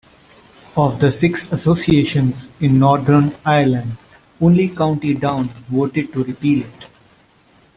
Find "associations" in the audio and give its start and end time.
1.51-2.49